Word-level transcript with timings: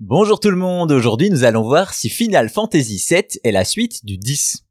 Bonjour 0.00 0.40
tout 0.40 0.50
le 0.50 0.58
monde, 0.58 0.92
aujourd'hui 0.92 1.30
nous 1.30 1.44
allons 1.44 1.62
voir 1.62 1.94
si 1.94 2.10
Final 2.10 2.50
Fantasy 2.50 3.02
VII 3.08 3.24
est 3.44 3.50
la 3.50 3.64
suite 3.64 4.04
du 4.04 4.18
10. 4.18 4.66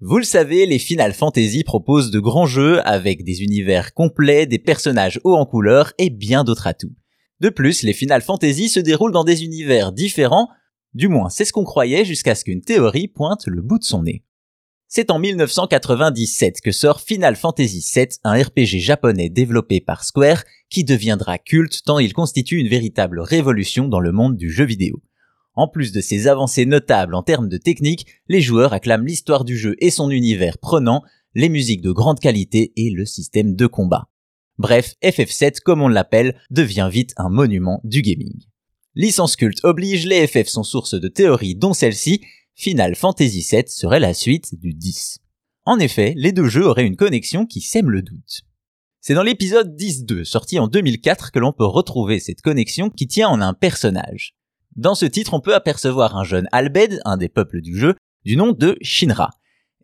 Vous 0.00 0.16
le 0.16 0.24
savez, 0.24 0.64
les 0.64 0.78
Final 0.78 1.12
Fantasy 1.12 1.62
proposent 1.62 2.10
de 2.10 2.20
grands 2.20 2.46
jeux 2.46 2.80
avec 2.88 3.22
des 3.22 3.42
univers 3.42 3.92
complets, 3.92 4.46
des 4.46 4.58
personnages 4.58 5.20
hauts 5.24 5.36
en 5.36 5.44
couleur 5.44 5.92
et 5.98 6.08
bien 6.08 6.42
d'autres 6.42 6.66
atouts. 6.66 6.96
De 7.40 7.50
plus, 7.50 7.82
les 7.82 7.92
Final 7.92 8.22
Fantasy 8.22 8.70
se 8.70 8.80
déroulent 8.80 9.12
dans 9.12 9.24
des 9.24 9.44
univers 9.44 9.92
différents, 9.92 10.48
du 10.94 11.08
moins 11.08 11.28
c'est 11.28 11.44
ce 11.44 11.52
qu'on 11.52 11.64
croyait 11.64 12.06
jusqu'à 12.06 12.34
ce 12.34 12.44
qu'une 12.44 12.62
théorie 12.62 13.08
pointe 13.08 13.46
le 13.46 13.60
bout 13.60 13.78
de 13.78 13.84
son 13.84 14.04
nez. 14.04 14.24
C'est 14.88 15.10
en 15.10 15.18
1997 15.18 16.60
que 16.60 16.70
sort 16.70 17.00
Final 17.00 17.34
Fantasy 17.34 17.84
VII, 17.92 18.06
un 18.22 18.40
RPG 18.40 18.78
japonais 18.78 19.28
développé 19.28 19.80
par 19.80 20.04
Square 20.04 20.44
qui 20.70 20.84
deviendra 20.84 21.38
culte 21.38 21.82
tant 21.84 21.98
il 21.98 22.12
constitue 22.12 22.58
une 22.58 22.68
véritable 22.68 23.18
révolution 23.18 23.88
dans 23.88 23.98
le 23.98 24.12
monde 24.12 24.36
du 24.36 24.48
jeu 24.48 24.64
vidéo. 24.64 25.02
En 25.54 25.66
plus 25.66 25.90
de 25.90 26.00
ses 26.00 26.28
avancées 26.28 26.66
notables 26.66 27.16
en 27.16 27.24
termes 27.24 27.48
de 27.48 27.56
technique, 27.56 28.06
les 28.28 28.40
joueurs 28.40 28.72
acclament 28.72 29.06
l'histoire 29.06 29.44
du 29.44 29.56
jeu 29.56 29.74
et 29.80 29.90
son 29.90 30.10
univers 30.10 30.58
prenant, 30.58 31.02
les 31.34 31.48
musiques 31.48 31.82
de 31.82 31.90
grande 31.90 32.20
qualité 32.20 32.72
et 32.76 32.90
le 32.90 33.06
système 33.06 33.56
de 33.56 33.66
combat. 33.66 34.08
Bref, 34.58 34.94
FF7, 35.02 35.60
comme 35.60 35.82
on 35.82 35.88
l'appelle, 35.88 36.40
devient 36.50 36.88
vite 36.92 37.12
un 37.16 37.28
monument 37.28 37.80
du 37.82 38.02
gaming. 38.02 38.34
Licence 38.94 39.36
culte 39.36 39.64
oblige, 39.64 40.06
les 40.06 40.26
FF 40.26 40.46
sont 40.46 40.62
source 40.62 40.94
de 40.94 41.08
théories 41.08 41.56
dont 41.56 41.74
celle-ci, 41.74 42.22
Final 42.58 42.94
Fantasy 42.94 43.46
VII 43.48 43.64
serait 43.66 44.00
la 44.00 44.14
suite 44.14 44.58
du 44.58 44.72
10. 44.72 45.18
En 45.66 45.78
effet, 45.78 46.14
les 46.16 46.32
deux 46.32 46.48
jeux 46.48 46.66
auraient 46.66 46.86
une 46.86 46.96
connexion 46.96 47.44
qui 47.44 47.60
sème 47.60 47.90
le 47.90 48.00
doute. 48.00 48.44
C'est 49.02 49.12
dans 49.12 49.22
l'épisode 49.22 49.76
10.2, 49.78 50.24
sorti 50.24 50.58
en 50.58 50.66
2004, 50.66 51.32
que 51.32 51.38
l'on 51.38 51.52
peut 51.52 51.66
retrouver 51.66 52.18
cette 52.18 52.40
connexion 52.40 52.88
qui 52.88 53.08
tient 53.08 53.28
en 53.28 53.42
un 53.42 53.52
personnage. 53.52 54.34
Dans 54.74 54.94
ce 54.94 55.04
titre, 55.04 55.34
on 55.34 55.40
peut 55.40 55.54
apercevoir 55.54 56.16
un 56.16 56.24
jeune 56.24 56.48
Albed, 56.50 56.98
un 57.04 57.18
des 57.18 57.28
peuples 57.28 57.60
du 57.60 57.78
jeu, 57.78 57.94
du 58.24 58.38
nom 58.38 58.52
de 58.52 58.78
Shinra. 58.80 59.32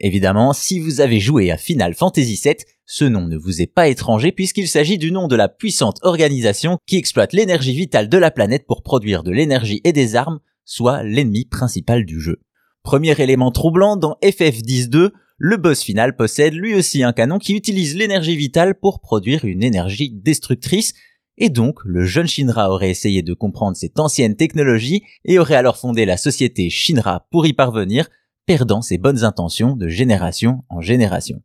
Évidemment, 0.01 0.55
si 0.55 0.81
vous 0.81 1.03
avez 1.03 1.21
joué 1.21 1.51
à 1.51 1.59
Final 1.59 1.93
Fantasy 1.93 2.41
VII, 2.43 2.57
ce 2.87 3.05
nom 3.05 3.29
ne 3.29 3.37
vous 3.37 3.61
est 3.61 3.67
pas 3.67 3.89
étranger 3.89 4.33
puisqu'il 4.33 4.67
s'agit 4.67 4.97
du 4.97 5.13
nom 5.13 5.29
de 5.29 5.37
la 5.37 5.51
puissante 5.51 5.99
organisation 6.01 6.79
qui 6.87 6.97
exploite 6.97 7.35
l'énergie 7.35 7.75
vitale 7.75 8.09
de 8.09 8.17
la 8.17 8.31
planète 8.31 8.67
pour 8.67 8.83
produire 8.83 9.25
de 9.25 9.31
l'énergie 9.31 9.83
et 9.85 9.93
des 9.93 10.17
armes, 10.17 10.41
soit 10.65 11.03
l'ennemi 11.03 11.45
principal 11.45 12.07
du 12.07 12.19
jeu. 12.19 12.41
Premier 12.83 13.21
élément 13.21 13.53
troublant, 13.53 13.97
dans 13.97 14.17
FF10-2, 14.23 15.11
le 15.39 15.57
boss 15.57 15.83
final 15.83 16.17
possède 16.17 16.55
lui 16.55 16.75
aussi 16.75 17.03
un 17.03 17.13
canon 17.13 17.39
qui 17.39 17.55
utilise 17.55 17.97
l'énergie 17.97 18.37
vitale 18.37 18.75
pour 18.75 19.01
produire 19.01 19.45
une 19.45 19.63
énergie 19.63 20.11
destructrice, 20.11 20.95
et 21.39 21.49
donc 21.49 21.79
le 21.85 22.05
jeune 22.05 22.27
Shinra 22.27 22.71
aurait 22.71 22.91
essayé 22.91 23.23
de 23.23 23.35
comprendre 23.35 23.77
cette 23.77 23.99
ancienne 23.99 24.37
technologie 24.37 25.03
et 25.25 25.39
aurait 25.39 25.55
alors 25.55 25.79
fondé 25.79 26.05
la 26.05 26.17
société 26.17 26.71
Shinra 26.71 27.27
pour 27.31 27.47
y 27.47 27.53
parvenir, 27.53 28.09
perdant 28.47 28.83
ses 28.83 28.99
bonnes 28.99 29.25
intentions 29.25 29.77
de 29.77 29.89
génération 29.89 30.65
en 30.69 30.81
génération. 30.81 31.43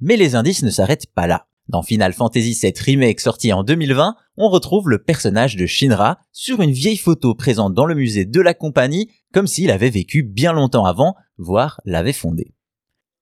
Mais 0.00 0.16
les 0.16 0.34
indices 0.34 0.62
ne 0.62 0.70
s'arrêtent 0.70 1.12
pas 1.14 1.26
là. 1.26 1.46
Dans 1.68 1.82
Final 1.82 2.12
Fantasy 2.12 2.58
VII 2.60 2.72
Remake 2.84 3.20
sorti 3.20 3.52
en 3.52 3.62
2020, 3.62 4.16
on 4.40 4.48
retrouve 4.48 4.88
le 4.88 5.02
personnage 5.02 5.56
de 5.56 5.66
Shinra 5.66 6.18
sur 6.32 6.62
une 6.62 6.72
vieille 6.72 6.96
photo 6.96 7.34
présente 7.34 7.74
dans 7.74 7.84
le 7.84 7.94
musée 7.94 8.24
de 8.24 8.40
la 8.40 8.54
compagnie 8.54 9.10
comme 9.34 9.46
s'il 9.46 9.70
avait 9.70 9.90
vécu 9.90 10.22
bien 10.22 10.52
longtemps 10.52 10.86
avant, 10.86 11.14
voire 11.36 11.80
l'avait 11.84 12.14
fondé. 12.14 12.54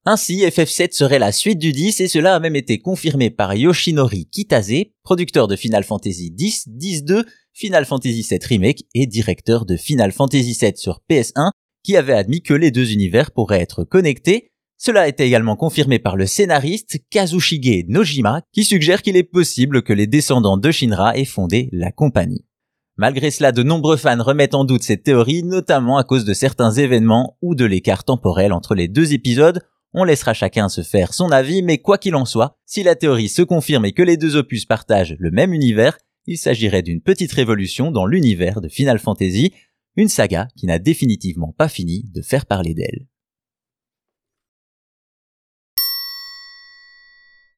Ainsi, 0.05 0.43
FF7 0.43 0.93
serait 0.93 1.19
la 1.19 1.33
suite 1.33 1.59
du 1.59 1.73
10 1.73 2.01
et 2.01 2.09
cela 2.09 2.37
a 2.37 2.41
même 2.41 2.57
été 2.57 2.79
confirmé 2.79 3.31
par 3.31 3.55
Yoshinori 3.55 4.27
Kitase, 4.27 4.85
producteur 5.03 5.49
de 5.49 5.57
Final 5.57 5.85
Fantasy 5.85 6.33
X, 6.39 6.69
10-2, 6.69 7.25
Final 7.53 7.85
Fantasy 7.85 8.23
VII 8.23 8.39
Remake 8.49 8.85
et 8.95 9.07
directeur 9.07 9.67
de 9.67 9.77
Final 9.77 10.13
Fantasy 10.13 10.57
VII 10.59 10.77
sur 10.77 11.01
PS1, 11.11 11.51
qui 11.83 11.97
avait 11.97 12.15
admis 12.15 12.43
que 12.43 12.55
les 12.55 12.71
deux 12.71 12.93
univers 12.93 13.33
pourraient 13.33 13.61
être 13.61 13.83
connectés. 13.83 14.53
Cela 14.79 15.03
a 15.03 15.09
été 15.09 15.25
également 15.25 15.57
confirmé 15.57 15.99
par 15.99 16.17
le 16.17 16.27
scénariste 16.27 16.99
Kazushige 17.11 17.85
Nojima, 17.89 18.43
qui 18.53 18.63
suggère 18.63 19.03
qu'il 19.03 19.17
est 19.17 19.25
possible 19.25 19.83
que 19.83 19.93
les 19.93 20.07
descendants 20.07 20.57
de 20.57 20.71
Shinra 20.71 21.19
aient 21.19 21.25
fondé 21.25 21.69
la 21.73 21.91
compagnie. 21.91 22.45
Malgré 22.97 23.33
cela, 23.33 23.51
de 23.51 23.65
nombreux 23.65 23.97
fans 23.97 24.23
remettent 24.23 24.55
en 24.55 24.65
doute 24.65 24.85
cette 24.85 25.03
théorie, 25.03 25.43
notamment 25.43 25.99
à 25.99 26.05
cause 26.05 26.25
de 26.25 26.33
certains 26.33 26.71
événements 26.71 27.37
ou 27.43 27.57
de 27.57 27.65
l'écart 27.65 28.05
temporel 28.05 28.53
entre 28.53 28.77
les 28.77 28.87
deux 28.87 29.13
épisodes. 29.13 29.61
On 29.95 30.05
laissera 30.05 30.33
chacun 30.33 30.69
se 30.69 30.83
faire 30.83 31.13
son 31.13 31.33
avis, 31.33 31.63
mais 31.63 31.79
quoi 31.79 31.99
qu'il 31.99 32.15
en 32.15 32.25
soit, 32.25 32.57
si 32.65 32.85
la 32.85 32.95
théorie 32.95 33.29
se 33.29 33.43
confirme 33.43 33.85
et 33.85 33.93
que 33.93 34.03
les 34.03 34.17
deux 34.17 34.37
opus 34.37 34.65
partagent 34.65 35.17
le 35.19 35.31
même 35.33 35.53
univers, 35.53 35.99
il 36.27 36.39
s'agirait 36.39 36.83
d'une 36.83 37.01
petite 37.01 37.33
révolution 37.33 37.91
dans 37.91 38.07
l'univers 38.07 38.61
de 38.61 38.69
Final 38.69 38.99
Fantasy, 38.99 39.53
une 39.97 40.09
saga 40.09 40.47
qui 40.57 40.67
n'a 40.67 40.79
définitivement 40.79 41.53
pas 41.57 41.69
fini 41.69 42.05
de 42.15 42.23
faire 42.23 42.47
parler 42.47 42.75
d'elle. 42.75 43.07